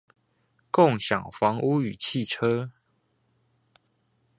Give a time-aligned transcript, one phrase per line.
[0.71, 2.71] 共享房屋與汽車